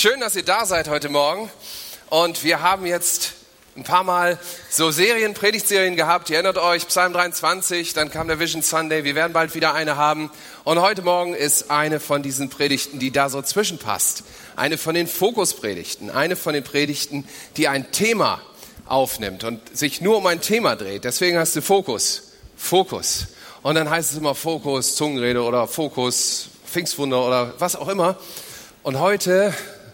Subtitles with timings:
[0.00, 1.50] Schön, dass ihr da seid heute Morgen.
[2.08, 3.34] Und wir haben jetzt
[3.76, 4.38] ein paar Mal
[4.70, 6.30] so Serien, Predigtserien gehabt.
[6.30, 9.04] Ihr erinnert euch, Psalm 23, dann kam der Vision Sunday.
[9.04, 10.30] Wir werden bald wieder eine haben.
[10.64, 14.24] Und heute Morgen ist eine von diesen Predigten, die da so zwischenpasst.
[14.56, 16.08] Eine von den Fokuspredigten.
[16.08, 17.28] Eine von den Predigten,
[17.58, 18.40] die ein Thema
[18.86, 21.04] aufnimmt und sich nur um ein Thema dreht.
[21.04, 22.22] Deswegen hast du Fokus.
[22.56, 23.26] Fokus.
[23.60, 28.16] Und dann heißt es immer Fokus, Zungenrede oder Fokus, Pfingstwunder oder was auch immer.
[28.82, 29.52] Und heute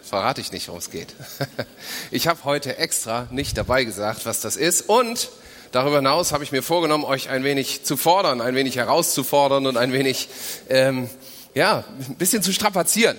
[0.09, 1.14] verrate ich nicht, worum es geht.
[2.10, 4.88] Ich habe heute extra nicht dabei gesagt, was das ist.
[4.88, 5.28] Und
[5.73, 9.77] darüber hinaus habe ich mir vorgenommen, euch ein wenig zu fordern, ein wenig herauszufordern und
[9.77, 10.28] ein wenig,
[10.69, 11.11] ähm,
[11.55, 13.16] ja, ein bisschen zu strapazieren.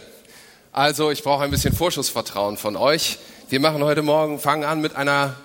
[0.72, 3.18] Also ich brauche ein bisschen Vorschussvertrauen von euch.
[3.50, 5.36] Wir machen heute Morgen, fangen an mit einer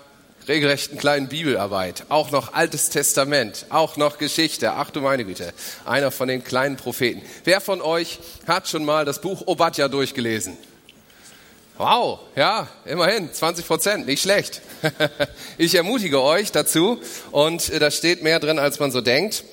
[0.47, 2.05] regelrechten kleinen Bibelarbeit.
[2.09, 4.73] Auch noch Altes Testament, auch noch Geschichte.
[4.73, 5.53] Ach du meine Güte,
[5.85, 7.21] einer von den kleinen Propheten.
[7.43, 10.57] Wer von euch hat schon mal das Buch Obadja durchgelesen?
[11.83, 14.61] Wow, ja, immerhin, 20 Prozent, nicht schlecht.
[15.57, 19.43] Ich ermutige euch dazu und äh, da steht mehr drin, als man so denkt.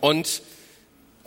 [0.00, 0.40] Und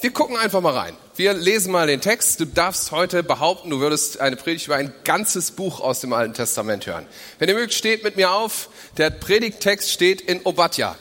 [0.02, 0.98] wir gucken einfach mal rein.
[1.18, 2.40] Wir lesen mal den Text.
[2.40, 6.34] Du darfst heute behaupten, du würdest eine Predigt über ein ganzes Buch aus dem Alten
[6.34, 7.06] Testament hören.
[7.38, 8.70] Wenn ihr mögt, steht mit mir auf.
[8.98, 10.96] Der Predigttext steht in Obadja.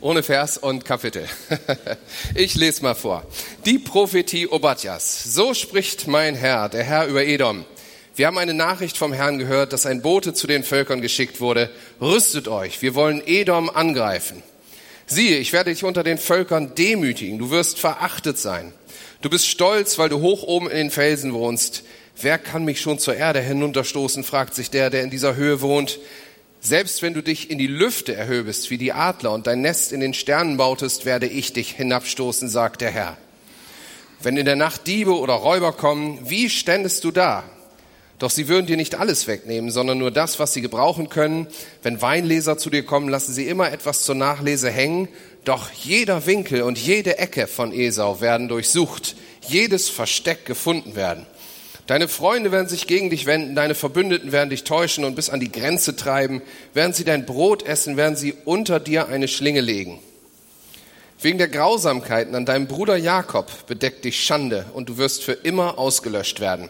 [0.00, 1.26] Ohne Vers und Kapitel.
[2.36, 3.26] Ich lese mal vor.
[3.64, 5.24] Die Prophetie Obadjas.
[5.24, 7.64] So spricht mein Herr, der Herr über Edom.
[8.18, 11.70] Wir haben eine Nachricht vom Herrn gehört, dass ein Bote zu den Völkern geschickt wurde.
[12.00, 14.42] Rüstet euch, wir wollen Edom angreifen.
[15.06, 18.72] Siehe, ich werde dich unter den Völkern demütigen, du wirst verachtet sein.
[19.20, 21.84] Du bist stolz, weil du hoch oben in den Felsen wohnst.
[22.20, 26.00] Wer kann mich schon zur Erde hinunterstoßen, fragt sich der, der in dieser Höhe wohnt.
[26.60, 30.00] Selbst wenn du dich in die Lüfte erhöbest wie die Adler und dein Nest in
[30.00, 33.16] den Sternen bautest, werde ich dich hinabstoßen, sagt der Herr.
[34.20, 37.44] Wenn in der Nacht Diebe oder Räuber kommen, wie ständest du da?
[38.18, 41.46] Doch sie würden dir nicht alles wegnehmen, sondern nur das, was sie gebrauchen können.
[41.82, 45.08] Wenn Weinleser zu dir kommen, lassen sie immer etwas zur Nachlese hängen.
[45.44, 49.14] Doch jeder Winkel und jede Ecke von Esau werden durchsucht,
[49.46, 51.26] jedes Versteck gefunden werden.
[51.86, 55.40] Deine Freunde werden sich gegen dich wenden, deine Verbündeten werden dich täuschen und bis an
[55.40, 56.42] die Grenze treiben.
[56.74, 60.00] Während sie dein Brot essen, werden sie unter dir eine Schlinge legen.
[61.20, 65.78] Wegen der Grausamkeiten an deinem Bruder Jakob bedeckt dich Schande und du wirst für immer
[65.78, 66.68] ausgelöscht werden.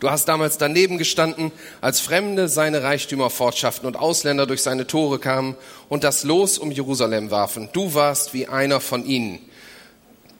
[0.00, 5.18] Du hast damals daneben gestanden, als Fremde seine Reichtümer fortschafften und Ausländer durch seine Tore
[5.18, 5.56] kamen
[5.88, 7.70] und das Los um Jerusalem warfen.
[7.72, 9.38] Du warst wie einer von ihnen.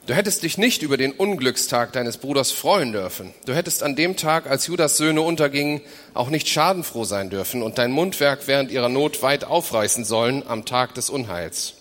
[0.07, 3.35] Du hättest dich nicht über den Unglückstag deines Bruders freuen dürfen.
[3.45, 5.81] Du hättest an dem Tag, als Judas Söhne untergingen,
[6.15, 10.65] auch nicht schadenfroh sein dürfen und dein Mundwerk während ihrer Not weit aufreißen sollen am
[10.65, 11.75] Tag des Unheils.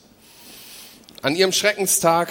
[1.22, 2.30] An ihrem Schreckenstag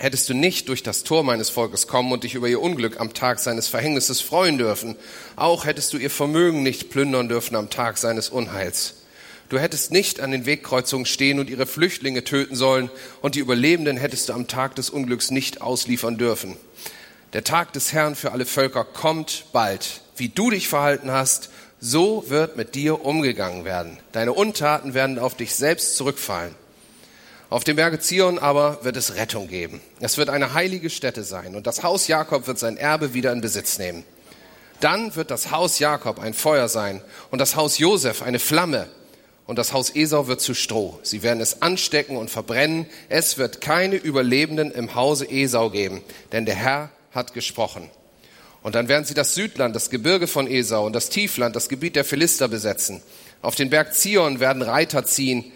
[0.00, 3.12] hättest du nicht durch das Tor meines Volkes kommen und dich über ihr Unglück am
[3.12, 4.96] Tag seines Verhängnisses freuen dürfen.
[5.36, 8.94] Auch hättest du ihr Vermögen nicht plündern dürfen am Tag seines Unheils.
[9.50, 12.88] Du hättest nicht an den Wegkreuzungen stehen und ihre Flüchtlinge töten sollen,
[13.20, 16.56] und die Überlebenden hättest du am Tag des Unglücks nicht ausliefern dürfen.
[17.34, 20.00] Der Tag des Herrn für alle Völker kommt bald.
[20.16, 23.98] Wie du dich verhalten hast, so wird mit dir umgegangen werden.
[24.12, 26.54] Deine Untaten werden auf dich selbst zurückfallen.
[27.50, 29.80] Auf dem Berge Zion aber wird es Rettung geben.
[29.98, 33.40] Es wird eine heilige Stätte sein und das Haus Jakob wird sein Erbe wieder in
[33.40, 34.04] Besitz nehmen.
[34.78, 37.02] Dann wird das Haus Jakob ein Feuer sein
[37.32, 38.86] und das Haus Josef eine Flamme
[39.46, 41.00] und das Haus Esau wird zu Stroh.
[41.02, 42.86] Sie werden es anstecken und verbrennen.
[43.08, 47.90] Es wird keine Überlebenden im Hause Esau geben, denn der Herr hat gesprochen.
[48.62, 51.96] Und dann werden sie das Südland, das Gebirge von Esau und das Tiefland, das Gebiet
[51.96, 53.02] der Philister besetzen.
[53.42, 55.50] Auf den Berg Zion werden Reiter ziehen,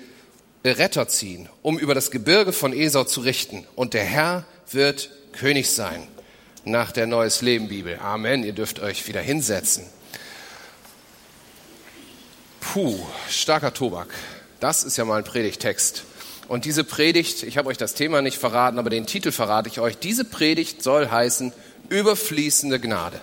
[0.72, 3.66] Retter ziehen, um über das Gebirge von Esau zu richten.
[3.74, 6.06] Und der Herr wird König sein.
[6.64, 7.98] Nach der Neues Leben Bibel.
[7.98, 8.42] Amen.
[8.42, 9.84] Ihr dürft euch wieder hinsetzen.
[12.60, 12.98] Puh,
[13.28, 14.08] starker Tobak.
[14.60, 16.04] Das ist ja mal ein Predigtext.
[16.48, 19.80] Und diese Predigt, ich habe euch das Thema nicht verraten, aber den Titel verrate ich
[19.80, 19.98] euch.
[19.98, 21.52] Diese Predigt soll heißen
[21.90, 23.20] überfließende Gnade.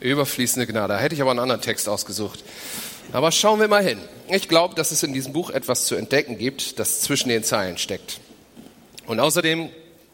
[0.00, 0.94] Überfließende Gnade.
[0.94, 2.42] Da hätte ich aber einen anderen Text ausgesucht.
[3.12, 3.98] Aber schauen wir mal hin.
[4.28, 7.78] Ich glaube, dass es in diesem Buch etwas zu entdecken gibt, das zwischen den Zeilen
[7.78, 8.20] steckt.
[9.06, 9.70] Und außerdem,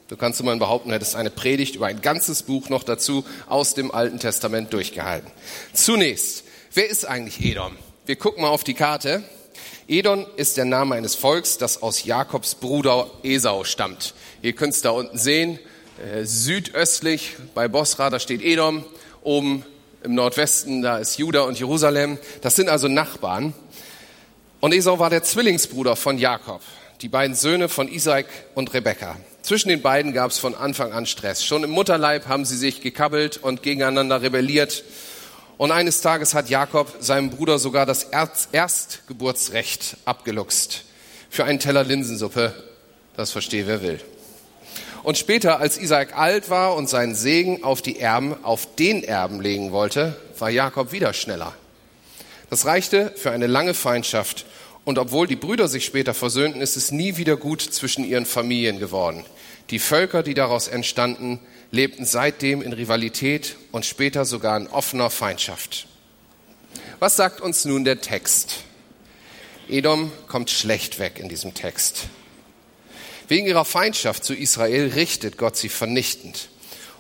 [0.08, 3.74] du kannst du mal behaupten, hättest eine Predigt über ein ganzes Buch noch dazu aus
[3.74, 5.30] dem Alten Testament durchgehalten.
[5.72, 6.44] Zunächst,
[6.74, 7.76] wer ist eigentlich Edom?
[8.04, 9.22] Wir gucken mal auf die Karte.
[9.88, 14.14] Edom ist der Name eines Volks, das aus Jakobs Bruder Esau stammt.
[14.42, 15.58] Ihr könnt es da unten sehen,
[16.02, 18.84] äh, südöstlich bei Bosra, da steht Edom,
[19.22, 19.64] oben
[20.04, 22.18] im Nordwesten, da ist Juda und Jerusalem.
[22.40, 23.54] Das sind also Nachbarn.
[24.60, 26.60] Und Esau war der Zwillingsbruder von Jakob,
[27.00, 29.16] die beiden Söhne von Isaac und Rebekka.
[29.42, 31.44] Zwischen den beiden gab es von Anfang an Stress.
[31.44, 34.84] Schon im Mutterleib haben sie sich gekabbelt und gegeneinander rebelliert.
[35.58, 38.08] Und eines Tages hat Jakob seinem Bruder sogar das
[38.52, 40.84] Erstgeburtsrecht abgeluchst
[41.28, 42.54] für einen Teller Linsensuppe.
[43.16, 44.00] Das verstehe wer will.
[45.02, 49.40] Und später, als Isaak alt war und seinen Segen auf die Erben, auf den Erben
[49.40, 51.54] legen wollte, war Jakob wieder schneller.
[52.50, 54.46] Das reichte für eine lange Feindschaft.
[54.84, 58.78] Und obwohl die Brüder sich später versöhnten, ist es nie wieder gut zwischen ihren Familien
[58.78, 59.24] geworden.
[59.70, 61.40] Die Völker, die daraus entstanden,
[61.70, 65.86] lebten seitdem in Rivalität und später sogar in offener Feindschaft.
[66.98, 68.64] Was sagt uns nun der Text?
[69.68, 72.08] Edom kommt schlecht weg in diesem Text.
[73.32, 76.50] Wegen ihrer Feindschaft zu Israel richtet Gott sie vernichtend.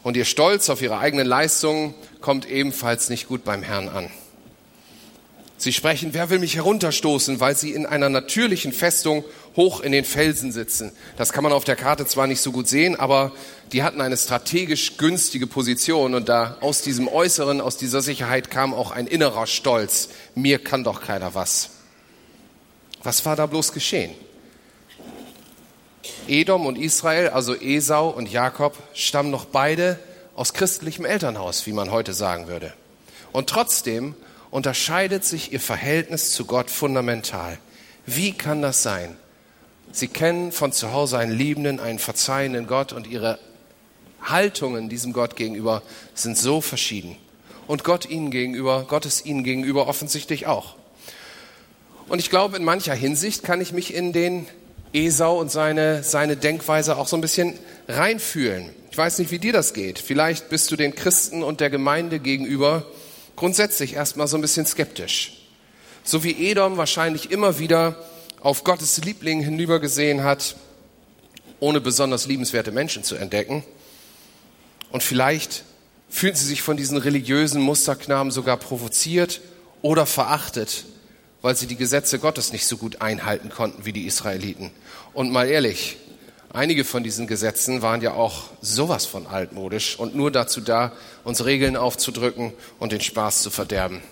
[0.02, 1.92] Und ihr Stolz auf ihre eigenen Leistungen
[2.22, 4.10] kommt ebenfalls nicht gut beim Herrn an.
[5.58, 9.24] Sie sprechen, wer will mich herunterstoßen, weil sie in einer natürlichen Festung
[9.56, 10.92] hoch in den Felsen sitzen.
[11.18, 13.32] Das kann man auf der Karte zwar nicht so gut sehen, aber
[13.72, 18.72] die hatten eine strategisch günstige Position und da aus diesem Äußeren, aus dieser Sicherheit kam
[18.72, 20.08] auch ein innerer Stolz.
[20.34, 21.72] Mir kann doch keiner was.
[23.02, 24.12] Was war da bloß geschehen?
[26.28, 29.98] Edom und Israel, also Esau und Jakob, stammen noch beide
[30.34, 32.72] aus christlichem Elternhaus, wie man heute sagen würde.
[33.32, 34.14] Und trotzdem
[34.50, 37.58] unterscheidet sich ihr Verhältnis zu Gott fundamental.
[38.06, 39.16] Wie kann das sein?
[39.90, 43.38] Sie kennen von zu Hause einen liebenden, einen verzeihenden Gott und ihre
[44.22, 45.82] Haltungen diesem Gott gegenüber
[46.14, 47.16] sind so verschieden.
[47.66, 50.76] Und Gott ihnen gegenüber, Gott ist ihnen gegenüber offensichtlich auch.
[52.08, 54.46] Und ich glaube, in mancher Hinsicht kann ich mich in den
[54.92, 57.58] Esau und seine, seine Denkweise auch so ein bisschen
[57.88, 58.70] reinfühlen.
[58.90, 59.98] Ich weiß nicht, wie dir das geht.
[59.98, 62.84] Vielleicht bist du den Christen und der Gemeinde gegenüber
[63.36, 65.48] grundsätzlich erstmal so ein bisschen skeptisch.
[66.04, 67.96] So wie Edom wahrscheinlich immer wieder
[68.40, 70.56] auf Gottes Liebling hinübergesehen hat,
[71.60, 73.64] ohne besonders liebenswerte Menschen zu entdecken.
[74.90, 75.64] Und vielleicht
[76.10, 79.40] fühlen sie sich von diesen religiösen Musterknaben sogar provoziert
[79.80, 80.84] oder verachtet,
[81.42, 84.70] weil sie die Gesetze Gottes nicht so gut einhalten konnten wie die Israeliten.
[85.12, 85.98] Und mal ehrlich,
[86.52, 90.92] einige von diesen Gesetzen waren ja auch sowas von altmodisch und nur dazu da,
[91.24, 94.02] uns Regeln aufzudrücken und den Spaß zu verderben.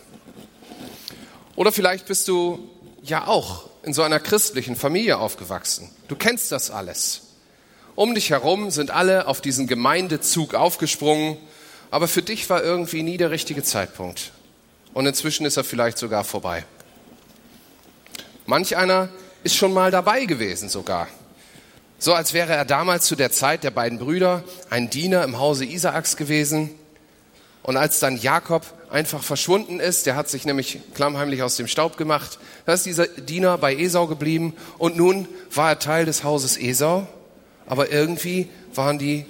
[1.56, 2.68] Oder vielleicht bist du
[3.02, 5.90] ja auch in so einer christlichen Familie aufgewachsen.
[6.08, 7.22] Du kennst das alles.
[7.94, 11.36] Um dich herum sind alle auf diesen Gemeindezug aufgesprungen,
[11.90, 14.32] aber für dich war irgendwie nie der richtige Zeitpunkt.
[14.92, 16.64] Und inzwischen ist er vielleicht sogar vorbei.
[18.50, 19.10] Manch einer
[19.44, 21.06] ist schon mal dabei gewesen sogar.
[22.00, 25.64] So als wäre er damals zu der Zeit der beiden Brüder ein Diener im Hause
[25.64, 26.70] Isaaks gewesen.
[27.62, 31.96] Und als dann Jakob einfach verschwunden ist, der hat sich nämlich klammheimlich aus dem Staub
[31.96, 36.56] gemacht, da ist dieser Diener bei Esau geblieben und nun war er Teil des Hauses
[36.56, 37.06] Esau,
[37.66, 39.26] aber irgendwie waren die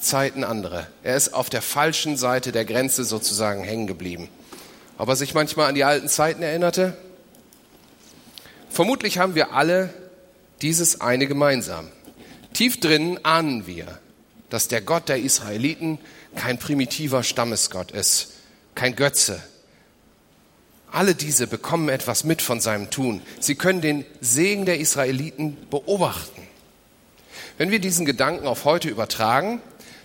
[0.00, 0.86] Zeiten andere.
[1.02, 4.30] Er ist auf der falschen Seite der Grenze sozusagen hängen geblieben.
[4.96, 6.96] Ob er sich manchmal an die alten Zeiten erinnerte?
[8.72, 9.92] Vermutlich haben wir alle
[10.62, 11.88] dieses eine gemeinsam.
[12.54, 13.98] Tief drin ahnen wir,
[14.48, 15.98] dass der Gott der Israeliten
[16.36, 18.32] kein primitiver Stammesgott ist,
[18.74, 19.42] kein Götze.
[20.90, 23.20] Alle diese bekommen etwas mit von seinem Tun.
[23.40, 26.42] Sie können den Segen der Israeliten beobachten.
[27.58, 29.60] Wenn wir diesen Gedanken auf heute übertragen,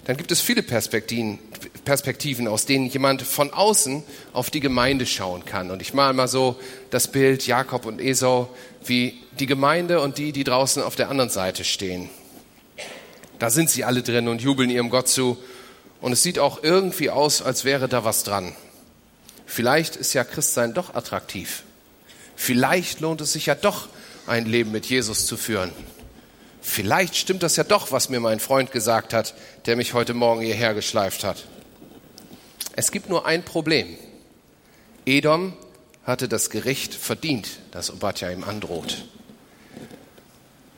[0.08, 1.38] dann gibt es viele Perspektiven,
[1.84, 5.70] Perspektiven, aus denen jemand von außen auf die Gemeinde schauen kann.
[5.70, 6.58] Und ich male mal so
[6.92, 8.50] das Bild Jakob und Esau
[8.86, 12.10] wie die Gemeinde und die, die draußen auf der anderen Seite stehen.
[13.38, 15.38] Da sind sie alle drin und jubeln ihrem Gott zu.
[16.00, 18.56] Und es sieht auch irgendwie aus, als wäre da was dran.
[19.46, 21.64] Vielleicht ist ja Christsein doch attraktiv.
[22.38, 23.90] Vielleicht lohnt es sich ja doch,
[24.26, 25.74] ein Leben mit Jesus zu führen
[26.68, 29.34] vielleicht stimmt das ja doch, was mir mein Freund gesagt hat,
[29.66, 31.46] der mich heute Morgen hierher geschleift hat.
[32.76, 33.98] Es gibt nur ein Problem.
[35.06, 35.54] Edom
[36.04, 39.06] hatte das Gericht verdient, das Obadja ihm androht.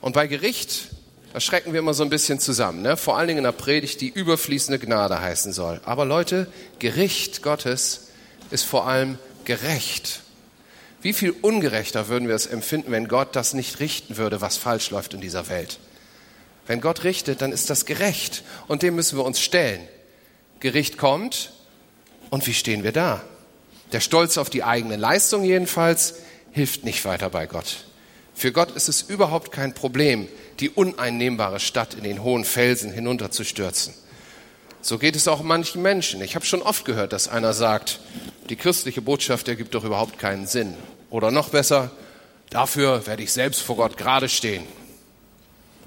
[0.01, 0.89] Und bei Gericht,
[1.34, 2.96] da schrecken wir immer so ein bisschen zusammen, ne?
[2.96, 5.81] vor allen Dingen in der Predigt, die überfließende Gnade heißen soll.
[5.84, 6.48] Aber Leute,
[6.79, 8.08] Gericht Gottes
[8.51, 10.22] ist vor allem gerecht.
[11.01, 14.89] Wie viel ungerechter würden wir es empfinden, wenn Gott das nicht richten würde, was falsch
[14.91, 15.79] läuft in dieser Welt?
[16.68, 19.82] Wenn Gott richtet, dann ist das gerecht und dem müssen wir uns stellen.
[20.60, 21.53] Gericht kommt
[22.29, 23.24] und wie stehen wir da?
[23.91, 26.15] Der Stolz auf die eigene Leistung jedenfalls
[26.51, 27.86] hilft nicht weiter bei Gott.
[28.36, 30.27] Für Gott ist es überhaupt kein Problem,
[30.60, 33.94] die uneinnehmbare Stadt in den hohen Felsen hinunterzustürzen.
[34.82, 36.22] So geht es auch manchen Menschen.
[36.22, 38.00] Ich habe schon oft gehört, dass einer sagt,
[38.50, 40.75] die christliche Botschaft ergibt doch überhaupt keinen Sinn.
[41.10, 41.91] Oder noch besser,
[42.50, 44.65] dafür werde ich selbst vor Gott gerade stehen.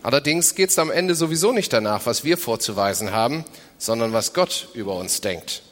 [0.02, 3.44] Allerdings geht es am Ende sowieso nicht danach, was wir vorzuweisen haben,
[3.78, 5.62] sondern was Gott über uns denkt.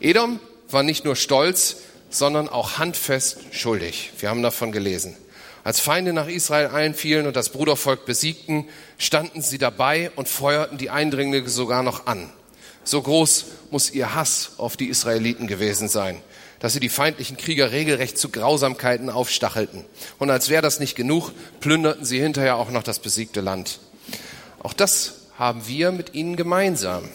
[0.00, 1.76] Edom war nicht nur stolz,
[2.10, 4.12] sondern auch handfest schuldig.
[4.18, 5.16] Wir haben davon gelesen.
[5.64, 10.90] Als Feinde nach Israel einfielen und das Brudervolk besiegten, standen sie dabei und feuerten die
[10.90, 12.32] Eindringlinge sogar noch an.
[12.84, 16.20] So groß muss ihr Hass auf die Israeliten gewesen sein,
[16.58, 19.84] dass sie die feindlichen Krieger regelrecht zu Grausamkeiten aufstachelten.
[20.18, 23.78] Und als wäre das nicht genug, plünderten sie hinterher auch noch das besiegte Land.
[24.62, 27.08] Auch das haben wir mit ihnen gemeinsam.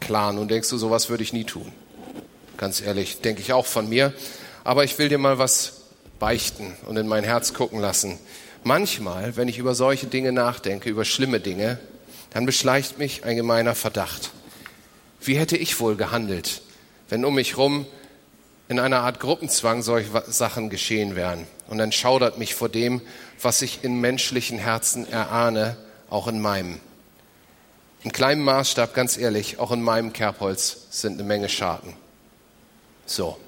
[0.00, 1.72] Klar, nun denkst du, sowas würde ich nie tun.
[2.56, 4.12] Ganz ehrlich, denke ich auch von mir.
[4.64, 5.82] Aber ich will dir mal was
[6.18, 8.18] beichten und in mein Herz gucken lassen.
[8.64, 11.80] Manchmal, wenn ich über solche Dinge nachdenke, über schlimme Dinge,
[12.30, 14.30] dann beschleicht mich ein gemeiner Verdacht.
[15.24, 16.62] Wie hätte ich wohl gehandelt,
[17.08, 17.86] wenn um mich rum
[18.68, 21.46] in einer Art Gruppenzwang solche Sachen geschehen wären?
[21.68, 23.00] Und dann schaudert mich vor dem,
[23.40, 25.76] was ich in menschlichen Herzen erahne,
[26.10, 26.80] auch in meinem.
[28.02, 31.94] In kleinem Maßstab, ganz ehrlich, auch in meinem Kerbholz sind eine Menge Schaden.
[33.06, 33.38] So,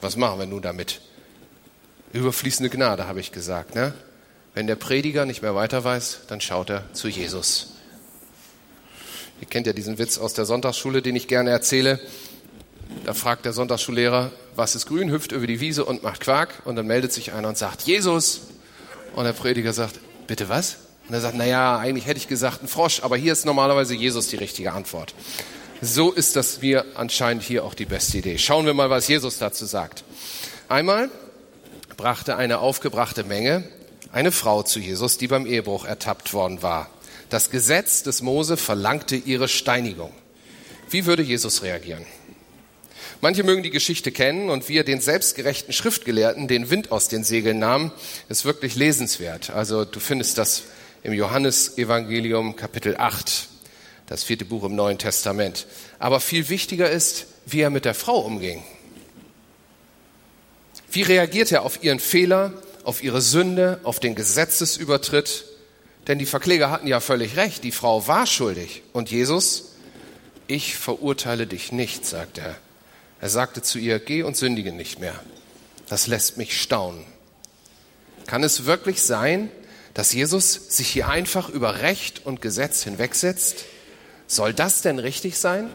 [0.00, 1.00] was machen wir nun damit?
[2.12, 3.74] Überfließende Gnade, habe ich gesagt.
[3.74, 3.92] Ne?
[4.54, 7.74] Wenn der Prediger nicht mehr weiter weiß, dann schaut er zu Jesus.
[9.40, 12.00] Ihr kennt ja diesen Witz aus der Sonntagsschule, den ich gerne erzähle.
[13.04, 16.62] Da fragt der Sonntagsschullehrer, was ist grün, hüpft über die Wiese und macht Quark.
[16.64, 18.42] Und dann meldet sich einer und sagt, Jesus.
[19.14, 20.78] Und der Prediger sagt, bitte was?
[21.08, 24.28] Und er sagt, naja, eigentlich hätte ich gesagt, ein Frosch, aber hier ist normalerweise Jesus
[24.28, 25.14] die richtige Antwort.
[25.80, 28.36] So ist das mir anscheinend hier auch die beste Idee.
[28.38, 30.04] Schauen wir mal, was Jesus dazu sagt.
[30.68, 31.08] Einmal
[31.96, 33.64] brachte eine aufgebrachte Menge
[34.12, 36.88] eine Frau zu Jesus, die beim Ehebruch ertappt worden war.
[37.30, 40.12] Das Gesetz des Mose verlangte ihre Steinigung.
[40.90, 42.06] Wie würde Jesus reagieren?
[43.20, 47.24] Manche mögen die Geschichte kennen und wie er den selbstgerechten Schriftgelehrten den Wind aus den
[47.24, 47.90] Segeln nahm,
[48.28, 49.50] ist wirklich lesenswert.
[49.50, 50.62] Also du findest das
[51.02, 53.48] im Johannesevangelium Kapitel 8,
[54.06, 55.66] das vierte Buch im Neuen Testament.
[55.98, 58.62] Aber viel wichtiger ist, wie er mit der Frau umging.
[60.90, 62.54] Wie reagiert er auf ihren Fehler,
[62.84, 65.44] auf ihre Sünde, auf den Gesetzesübertritt?
[66.08, 68.82] Denn die Verkläger hatten ja völlig recht, die Frau war schuldig.
[68.92, 69.74] Und Jesus,
[70.46, 72.56] ich verurteile dich nicht, sagt er.
[73.20, 75.14] Er sagte zu ihr, geh und sündige nicht mehr.
[75.88, 77.04] Das lässt mich staunen.
[78.26, 79.50] Kann es wirklich sein,
[79.92, 83.64] dass Jesus sich hier einfach über Recht und Gesetz hinwegsetzt?
[84.26, 85.70] Soll das denn richtig sein?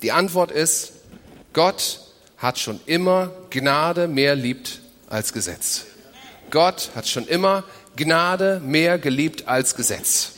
[0.00, 0.92] Die Antwort ist,
[1.52, 2.00] Gott
[2.38, 5.86] hat schon immer Gnade mehr liebt als Gesetz.
[6.50, 7.64] Gott hat schon immer
[7.96, 10.32] Gnade mehr geliebt als Gesetz.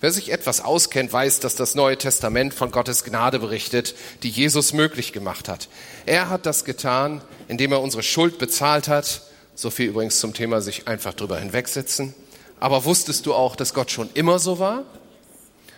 [0.00, 4.72] Wer sich etwas auskennt, weiß, dass das Neue Testament von Gottes Gnade berichtet, die Jesus
[4.72, 5.68] möglich gemacht hat.
[6.04, 9.22] Er hat das getan, indem er unsere Schuld bezahlt hat.
[9.54, 12.14] So viel übrigens zum Thema sich einfach drüber hinwegsetzen.
[12.60, 14.84] Aber wusstest du auch, dass Gott schon immer so war?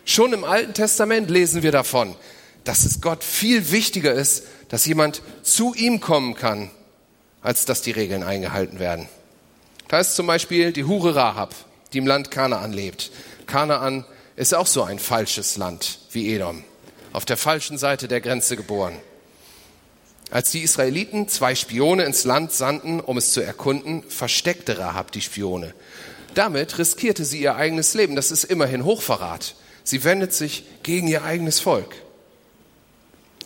[0.04, 2.16] Schon im Alten Testament lesen wir davon,
[2.64, 6.70] dass es Gott viel wichtiger ist, dass jemand zu ihm kommen kann,
[7.40, 9.08] als dass die Regeln eingehalten werden.
[9.88, 11.54] Da ist zum Beispiel die Hure Rahab,
[11.92, 13.10] die im Land Kanaan lebt.
[13.46, 14.04] Kanaan
[14.36, 16.62] ist auch so ein falsches Land wie Edom,
[17.12, 18.96] auf der falschen Seite der Grenze geboren.
[20.30, 25.22] Als die Israeliten zwei Spione ins Land sandten, um es zu erkunden, versteckte Rahab die
[25.22, 25.74] Spione.
[26.34, 28.14] Damit riskierte sie ihr eigenes Leben.
[28.14, 29.54] Das ist immerhin Hochverrat.
[29.84, 31.94] Sie wendet sich gegen ihr eigenes Volk.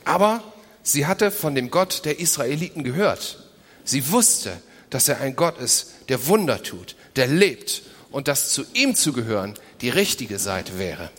[0.05, 0.43] Aber
[0.83, 3.39] sie hatte von dem Gott der Israeliten gehört.
[3.85, 4.61] Sie wusste,
[4.93, 9.13] dass er ein Gott ist, der Wunder tut, der lebt und dass zu ihm zu
[9.13, 11.11] gehören die richtige Seite wäre.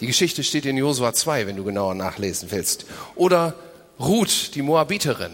[0.00, 2.84] Die Geschichte steht in Josua 2, wenn du genauer nachlesen willst.
[3.14, 3.54] Oder
[3.98, 5.32] Ruth, die Moabiterin,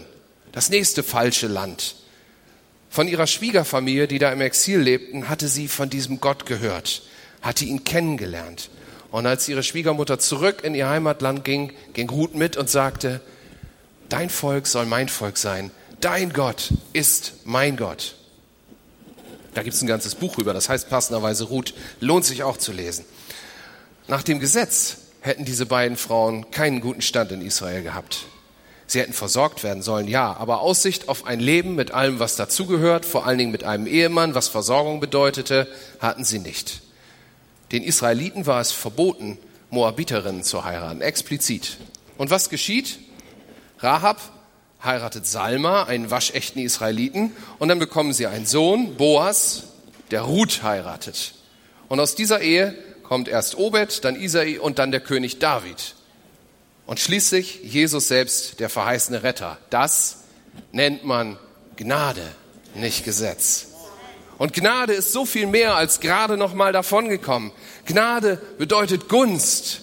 [0.51, 1.95] das nächste falsche Land.
[2.89, 7.03] Von ihrer Schwiegerfamilie, die da im Exil lebten, hatte sie von diesem Gott gehört,
[7.41, 8.69] hatte ihn kennengelernt
[9.11, 13.19] und als ihre Schwiegermutter zurück in ihr Heimatland ging, ging Ruth mit und sagte,
[14.07, 15.69] dein Volk soll mein Volk sein,
[16.01, 18.15] dein Gott ist mein Gott.
[19.53, 22.71] Da gibt es ein ganzes Buch über, das heißt passenderweise Ruth, lohnt sich auch zu
[22.71, 23.05] lesen.
[24.07, 28.25] Nach dem Gesetz hätten diese beiden Frauen keinen guten Stand in Israel gehabt.
[28.87, 33.05] Sie hätten versorgt werden sollen, ja, aber Aussicht auf ein Leben mit allem, was dazugehört,
[33.05, 35.67] vor allen Dingen mit einem Ehemann, was Versorgung bedeutete,
[35.99, 36.81] hatten sie nicht.
[37.71, 39.37] Den Israeliten war es verboten,
[39.69, 41.77] Moabiterinnen zu heiraten, explizit.
[42.17, 42.99] Und was geschieht?
[43.79, 44.19] Rahab
[44.83, 49.63] heiratet Salma, einen waschechten Israeliten, und dann bekommen sie einen Sohn, Boas,
[50.11, 51.33] der Ruth heiratet.
[51.87, 55.95] Und aus dieser Ehe kommt erst Obed, dann Isai und dann der König David.
[56.85, 59.57] Und schließlich Jesus selbst, der verheißene Retter.
[59.69, 60.23] Das
[60.71, 61.37] nennt man
[61.77, 62.23] Gnade,
[62.75, 63.67] nicht Gesetz.
[64.37, 67.51] Und Gnade ist so viel mehr als gerade noch mal davongekommen.
[67.85, 69.81] Gnade bedeutet Gunst.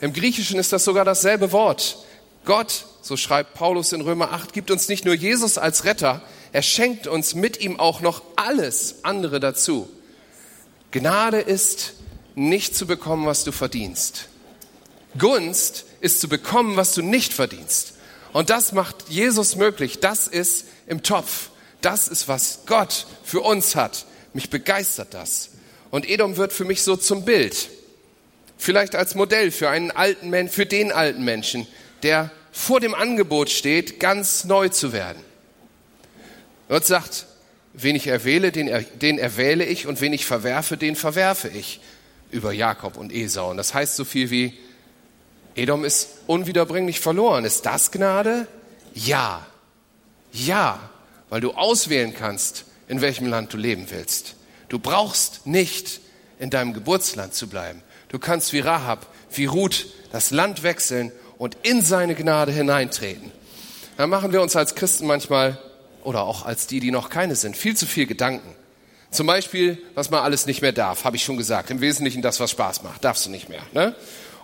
[0.00, 1.98] Im Griechischen ist das sogar dasselbe Wort.
[2.44, 6.62] Gott, so schreibt Paulus in Römer 8, gibt uns nicht nur Jesus als Retter, er
[6.62, 9.90] schenkt uns mit ihm auch noch alles andere dazu.
[10.92, 11.94] Gnade ist
[12.36, 14.28] nicht zu bekommen, was du verdienst.
[15.18, 17.94] Gunst ist zu bekommen, was du nicht verdienst.
[18.32, 19.98] Und das macht Jesus möglich.
[19.98, 21.50] Das ist im Topf.
[21.80, 24.06] Das ist, was Gott für uns hat.
[24.34, 25.50] Mich begeistert das.
[25.90, 27.70] Und Edom wird für mich so zum Bild.
[28.56, 31.66] Vielleicht als Modell für einen alten Menschen, für den alten Menschen,
[32.04, 35.22] der vor dem Angebot steht, ganz neu zu werden.
[36.68, 37.26] Gott sagt,
[37.72, 41.80] wen ich erwähle, den, er, den erwähle ich und wen ich verwerfe, den verwerfe ich
[42.30, 43.50] über Jakob und Esau.
[43.50, 44.58] Und das heißt so viel wie,
[45.56, 47.44] Edom ist unwiederbringlich verloren.
[47.44, 48.46] Ist das Gnade?
[48.94, 49.44] Ja.
[50.32, 50.90] Ja
[51.30, 54.34] weil du auswählen kannst, in welchem Land du leben willst.
[54.68, 56.00] Du brauchst nicht
[56.38, 57.82] in deinem Geburtsland zu bleiben.
[58.08, 63.32] Du kannst wie Rahab, wie Ruth das Land wechseln und in seine Gnade hineintreten.
[63.96, 65.58] Da machen wir uns als Christen manchmal
[66.04, 68.54] oder auch als die, die noch keine sind, viel zu viel Gedanken.
[69.10, 71.70] Zum Beispiel, was man alles nicht mehr darf, habe ich schon gesagt.
[71.70, 73.62] Im Wesentlichen das, was Spaß macht, darfst du nicht mehr.
[73.72, 73.94] Ne?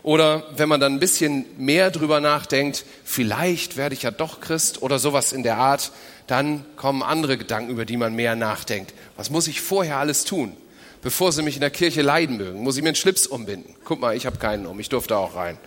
[0.02, 4.80] Oder wenn man dann ein bisschen mehr drüber nachdenkt, vielleicht werde ich ja doch Christ
[4.80, 5.92] oder sowas in der Art,
[6.26, 8.94] dann kommen andere Gedanken, über die man mehr nachdenkt.
[9.18, 10.56] Was muss ich vorher alles tun,
[11.02, 12.62] bevor sie mich in der Kirche leiden mögen?
[12.62, 13.74] Muss ich mir einen Schlips umbinden?
[13.84, 15.58] Guck mal, ich habe keinen um, ich durfte auch rein.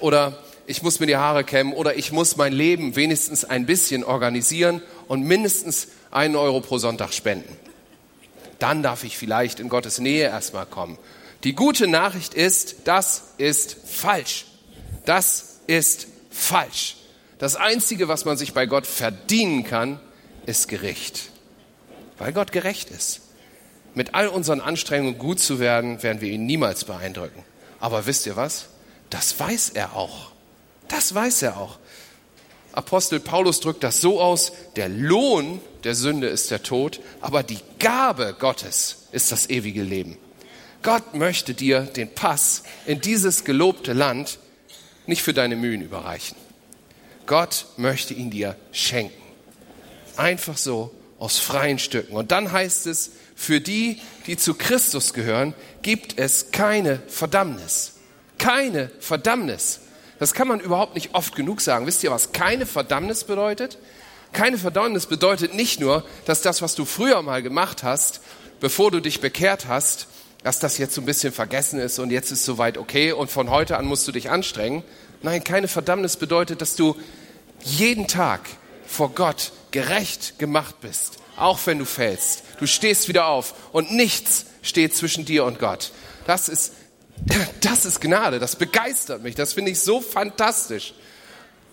[0.00, 4.04] Oder ich muss mir die Haare kämmen oder ich muss mein Leben wenigstens ein bisschen
[4.04, 7.56] organisieren und mindestens einen Euro pro Sonntag spenden.
[8.58, 10.98] Dann darf ich vielleicht in Gottes Nähe erstmal kommen.
[11.44, 14.46] Die gute Nachricht ist, das ist falsch.
[15.04, 16.96] Das ist falsch.
[17.38, 20.00] Das Einzige, was man sich bei Gott verdienen kann,
[20.46, 21.30] ist Gericht.
[22.18, 23.20] Weil Gott gerecht ist.
[23.94, 27.44] Mit all unseren Anstrengungen gut zu werden, werden wir ihn niemals beeindrucken.
[27.78, 28.68] Aber wisst ihr was?
[29.10, 30.32] Das weiß er auch.
[30.88, 31.78] Das weiß er auch.
[32.72, 37.58] Apostel Paulus drückt das so aus, der Lohn der Sünde ist der Tod, aber die
[37.78, 40.18] Gabe Gottes ist das ewige Leben.
[40.82, 44.38] Gott möchte dir den Pass in dieses gelobte Land
[45.06, 46.36] nicht für deine Mühen überreichen.
[47.26, 49.22] Gott möchte ihn dir schenken.
[50.16, 52.14] Einfach so aus freien Stücken.
[52.14, 57.94] Und dann heißt es, für die, die zu Christus gehören, gibt es keine Verdammnis.
[58.38, 59.80] Keine Verdammnis.
[60.18, 61.86] Das kann man überhaupt nicht oft genug sagen.
[61.86, 63.78] Wisst ihr, was keine Verdammnis bedeutet?
[64.32, 68.20] Keine Verdammnis bedeutet nicht nur, dass das, was du früher mal gemacht hast,
[68.60, 70.08] bevor du dich bekehrt hast,
[70.42, 73.50] dass das jetzt so ein bisschen vergessen ist und jetzt ist soweit okay und von
[73.50, 74.84] heute an musst du dich anstrengen,
[75.22, 76.94] Nein, keine Verdammnis bedeutet, dass du
[77.64, 78.40] jeden Tag
[78.86, 82.44] vor Gott gerecht gemacht bist, auch wenn du fällst.
[82.60, 85.92] Du stehst wieder auf und nichts steht zwischen dir und Gott.
[86.26, 86.72] Das ist,
[87.60, 90.94] das ist Gnade, das begeistert mich, das finde ich so fantastisch.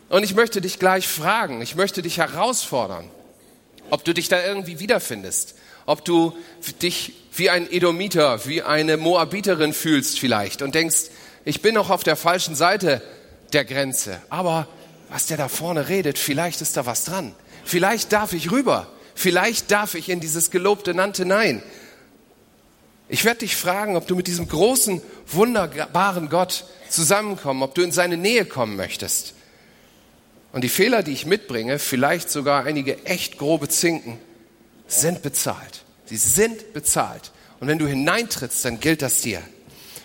[0.09, 3.09] Und ich möchte dich gleich fragen, ich möchte dich herausfordern,
[3.89, 6.37] ob du dich da irgendwie wiederfindest, ob du
[6.81, 11.09] dich wie ein Edomiter, wie eine Moabiterin fühlst vielleicht und denkst,
[11.45, 13.01] ich bin noch auf der falschen Seite
[13.51, 14.21] der Grenze.
[14.29, 14.67] Aber
[15.09, 17.35] was der da vorne redet, vielleicht ist da was dran.
[17.65, 18.87] Vielleicht darf ich rüber.
[19.15, 21.61] Vielleicht darf ich in dieses gelobte Land hinein.
[23.13, 27.91] Ich werde dich fragen, ob du mit diesem großen, wunderbaren Gott zusammenkommen, ob du in
[27.91, 29.35] seine Nähe kommen möchtest.
[30.51, 34.17] Und die Fehler, die ich mitbringe, vielleicht sogar einige echt grobe Zinken,
[34.87, 35.83] sind bezahlt.
[36.05, 37.31] Sie sind bezahlt.
[37.59, 39.43] Und wenn du hineintrittst, dann gilt das dir.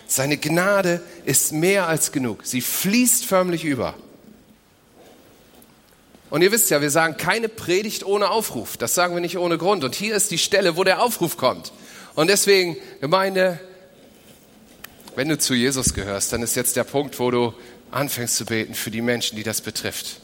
[0.05, 2.41] Seine Gnade ist mehr als genug.
[2.43, 3.95] Sie fließt förmlich über.
[6.29, 8.77] Und ihr wisst ja, wir sagen keine Predigt ohne Aufruf.
[8.77, 9.83] Das sagen wir nicht ohne Grund.
[9.83, 11.71] Und hier ist die Stelle, wo der Aufruf kommt.
[12.15, 13.59] Und deswegen, Gemeinde,
[15.15, 17.53] wenn du zu Jesus gehörst, dann ist jetzt der Punkt, wo du
[17.91, 20.21] anfängst zu beten für die Menschen, die das betrifft.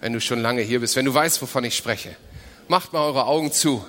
[0.00, 2.16] Wenn du schon lange hier bist, wenn du weißt, wovon ich spreche.
[2.68, 3.84] Macht mal eure Augen zu.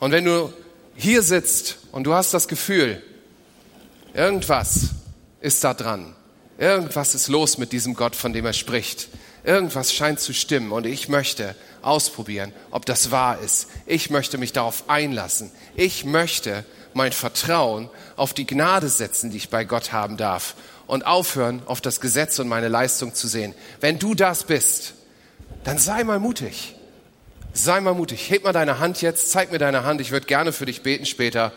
[0.00, 0.52] Und wenn du
[0.96, 3.02] hier sitzt und du hast das Gefühl,
[4.14, 4.90] Irgendwas
[5.40, 6.14] ist da dran.
[6.56, 9.08] Irgendwas ist los mit diesem Gott, von dem er spricht.
[9.42, 13.68] Irgendwas scheint zu stimmen und ich möchte ausprobieren, ob das wahr ist.
[13.86, 15.50] Ich möchte mich darauf einlassen.
[15.74, 20.54] Ich möchte mein Vertrauen auf die Gnade setzen, die ich bei Gott haben darf
[20.86, 23.54] und aufhören, auf das Gesetz und meine Leistung zu sehen.
[23.80, 24.94] Wenn du das bist,
[25.64, 26.76] dann sei mal mutig.
[27.52, 28.30] Sei mal mutig.
[28.30, 30.00] Heb mal deine Hand jetzt, zeig mir deine Hand.
[30.00, 31.52] Ich würde gerne für dich beten später.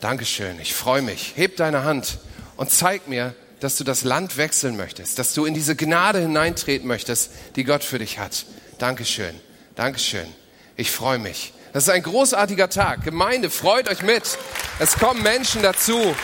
[0.00, 1.34] Dankeschön, ich freue mich.
[1.36, 2.18] Heb deine Hand
[2.56, 6.86] und zeig mir, dass du das Land wechseln möchtest, dass du in diese Gnade hineintreten
[6.86, 8.46] möchtest, die Gott für dich hat.
[8.78, 9.34] Dankeschön,
[9.74, 10.32] Dankeschön.
[10.76, 11.52] Ich freue mich.
[11.72, 13.04] Das ist ein großartiger Tag.
[13.04, 14.38] Gemeinde, freut euch mit.
[14.78, 16.14] Es kommen Menschen dazu.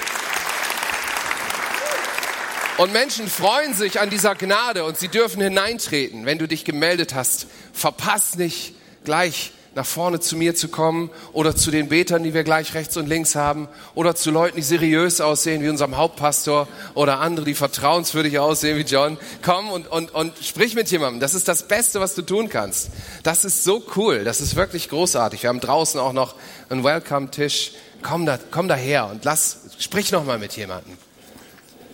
[2.77, 6.27] Und Menschen freuen sich an dieser Gnade und sie dürfen hineintreten.
[6.27, 11.57] Wenn du dich gemeldet hast, verpass nicht gleich nach vorne zu mir zu kommen oder
[11.57, 15.21] zu den Betern, die wir gleich rechts und links haben oder zu Leuten, die seriös
[15.21, 19.19] aussehen wie unserem Hauptpastor oder andere, die vertrauenswürdig aussehen wie John.
[19.43, 21.21] Komm und, und, und sprich mit jemandem.
[21.21, 22.91] Das ist das Beste, was du tun kannst.
[23.23, 24.25] Das ist so cool.
[24.25, 25.43] Das ist wirklich großartig.
[25.43, 26.35] Wir haben draußen auch noch
[26.69, 27.73] einen Welcome-Tisch.
[28.03, 30.93] Komm da, komm daher und lass, sprich noch mal mit jemandem.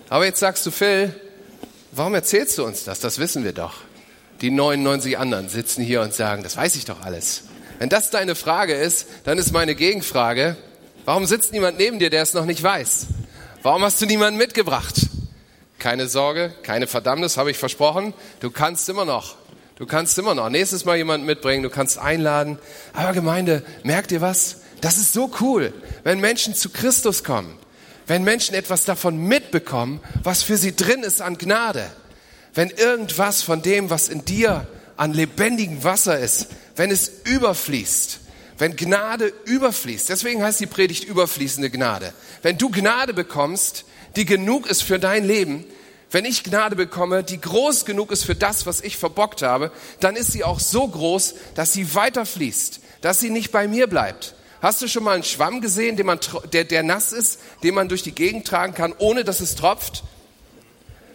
[0.08, 1.14] Aber jetzt sagst du, Phil,
[1.92, 3.00] warum erzählst du uns das?
[3.00, 3.74] Das wissen wir doch.
[4.40, 7.44] Die 99 anderen sitzen hier und sagen, das weiß ich doch alles.
[7.80, 10.54] Wenn das deine Frage ist, dann ist meine Gegenfrage,
[11.06, 13.06] warum sitzt niemand neben dir, der es noch nicht weiß?
[13.62, 14.96] Warum hast du niemanden mitgebracht?
[15.78, 18.12] Keine Sorge, keine Verdammnis, habe ich versprochen.
[18.40, 19.36] Du kannst immer noch.
[19.76, 20.50] Du kannst immer noch.
[20.50, 22.58] Nächstes Mal jemanden mitbringen, du kannst einladen.
[22.92, 24.56] Aber Gemeinde, merkt ihr was?
[24.82, 25.72] Das ist so cool,
[26.04, 27.56] wenn Menschen zu Christus kommen.
[28.06, 31.86] Wenn Menschen etwas davon mitbekommen, was für sie drin ist an Gnade.
[32.52, 34.66] Wenn irgendwas von dem, was in dir
[34.98, 36.48] an lebendigem Wasser ist,
[36.80, 38.20] wenn es überfließt,
[38.56, 40.08] wenn Gnade überfließt.
[40.08, 42.14] Deswegen heißt die Predigt überfließende Gnade.
[42.40, 43.84] Wenn du Gnade bekommst,
[44.16, 45.66] die genug ist für dein Leben,
[46.10, 50.16] wenn ich Gnade bekomme, die groß genug ist für das, was ich verbockt habe, dann
[50.16, 54.34] ist sie auch so groß, dass sie weiterfließt, dass sie nicht bei mir bleibt.
[54.62, 56.18] Hast du schon mal einen Schwamm gesehen, den man,
[56.54, 60.02] der, der nass ist, den man durch die Gegend tragen kann, ohne dass es tropft?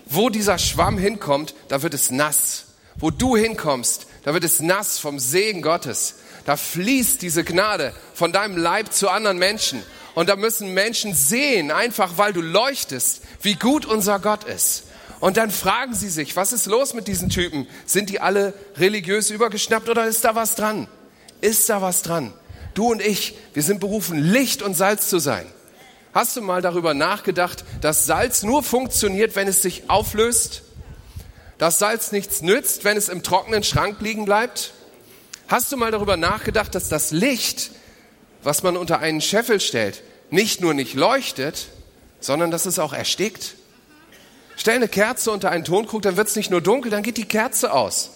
[0.06, 2.66] Wo dieser Schwamm hinkommt, da wird es nass.
[2.98, 6.16] Wo du hinkommst, da wird es nass vom Segen Gottes.
[6.46, 9.84] Da fließt diese Gnade von deinem Leib zu anderen Menschen.
[10.16, 14.86] Und da müssen Menschen sehen, einfach weil du leuchtest, wie gut unser Gott ist.
[15.20, 17.68] Und dann fragen sie sich, was ist los mit diesen Typen?
[17.86, 20.88] Sind die alle religiös übergeschnappt oder ist da was dran?
[21.42, 22.34] Ist da was dran?
[22.74, 25.46] Du und ich, wir sind berufen, Licht und Salz zu sein.
[26.16, 30.64] Hast du mal darüber nachgedacht, dass Salz nur funktioniert, wenn es sich auflöst?
[31.58, 34.74] Dass Salz nichts nützt, wenn es im trockenen Schrank liegen bleibt?
[35.48, 37.72] Hast du mal darüber nachgedacht, dass das Licht,
[38.44, 41.68] was man unter einen Scheffel stellt, nicht nur nicht leuchtet,
[42.20, 43.56] sondern dass es auch erstickt?
[44.58, 47.28] Stell eine Kerze unter einen Tonkrug, dann wird es nicht nur dunkel, dann geht die
[47.28, 48.12] Kerze aus.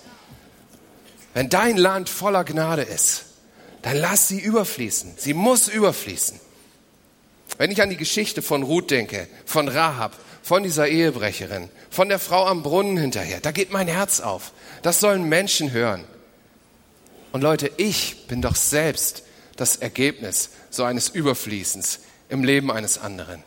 [1.34, 3.25] Wenn dein Land voller Gnade ist,
[3.82, 5.13] dann lass sie überfließen.
[5.17, 6.39] Sie muss überfließen.
[7.58, 12.19] Wenn ich an die Geschichte von Ruth denke, von Rahab, von dieser Ehebrecherin, von der
[12.19, 13.39] Frau am Brunnen hinterher.
[13.41, 14.52] Da geht mein Herz auf.
[14.82, 16.04] Das sollen Menschen hören.
[17.32, 19.23] Und Leute, ich bin doch selbst
[19.56, 21.99] das Ergebnis so eines Überfließens
[22.30, 23.43] im Leben eines anderen.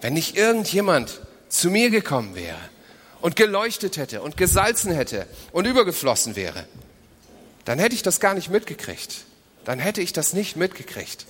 [0.00, 2.58] Wenn nicht irgendjemand zu mir gekommen wäre
[3.20, 6.66] und geleuchtet hätte und gesalzen hätte und übergeflossen wäre,
[7.64, 9.24] dann hätte ich das gar nicht mitgekriegt.
[9.64, 11.26] Dann hätte ich das nicht mitgekriegt.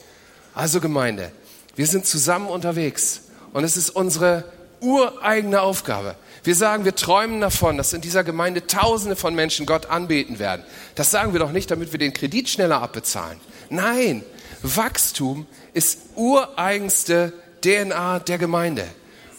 [0.55, 1.31] Also Gemeinde,
[1.77, 3.23] wir sind zusammen unterwegs
[3.53, 4.45] und es ist unsere
[4.85, 6.15] ureigene Aufgabe.
[6.45, 10.63] Wir sagen, wir träumen davon, dass in dieser Gemeinde Tausende von Menschen Gott anbeten werden.
[10.95, 13.41] Das sagen wir doch nicht, damit wir den Kredit schneller abbezahlen.
[13.71, 14.23] Nein,
[14.63, 18.87] Wachstum ist ureigenste DNA der Gemeinde.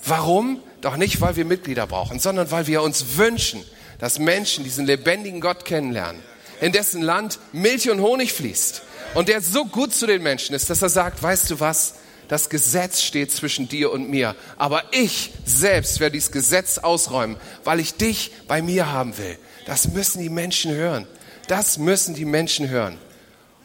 [0.03, 0.59] Warum?
[0.81, 3.63] Doch nicht, weil wir Mitglieder brauchen, sondern weil wir uns wünschen,
[3.99, 6.21] dass Menschen diesen lebendigen Gott kennenlernen,
[6.59, 8.81] in dessen Land Milch und Honig fließt
[9.13, 11.95] und der so gut zu den Menschen ist, dass er sagt, weißt du was,
[12.27, 14.35] das Gesetz steht zwischen dir und mir.
[14.57, 19.37] Aber ich selbst werde dieses Gesetz ausräumen, weil ich dich bei mir haben will.
[19.65, 21.07] Das müssen die Menschen hören.
[21.47, 22.97] Das müssen die Menschen hören.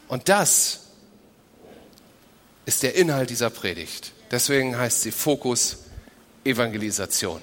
[0.08, 0.80] Und das
[2.66, 4.12] ist der Inhalt dieser Predigt.
[4.30, 5.78] Deswegen heißt sie Fokus
[6.44, 7.42] Evangelisation.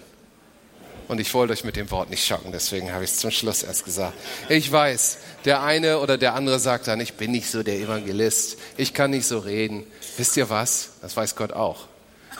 [1.08, 3.63] Und ich wollte euch mit dem Wort nicht schocken, deswegen habe ich es zum Schluss
[3.63, 4.13] erst gesagt.
[4.50, 8.58] Ich weiß, der eine oder der andere sagt dann, ich bin nicht so der Evangelist,
[8.76, 9.86] ich kann nicht so reden.
[10.17, 10.89] Wisst ihr was?
[11.02, 11.86] Das weiß Gott auch.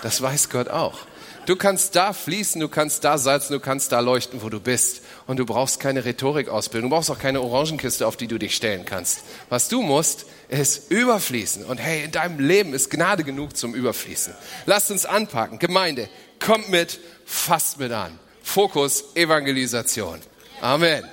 [0.04, 1.00] Das weiß Gott auch.
[1.48, 5.02] Du kannst da fließen, du kannst da salzen, du kannst da leuchten, wo du bist.
[5.28, 8.84] Und du brauchst keine Rhetorikausbildung, du brauchst auch keine Orangenkiste, auf die du dich stellen
[8.84, 9.20] kannst.
[9.48, 11.64] Was du musst, ist überfließen.
[11.64, 14.34] Und hey, in deinem Leben ist Gnade genug zum Überfließen.
[14.66, 15.58] Lasst uns anpacken.
[15.58, 16.10] Gemeinde,
[16.46, 18.20] kommt mit, fasst mit an.
[18.48, 20.22] Fokus Evangelisation.
[20.64, 21.04] Amen.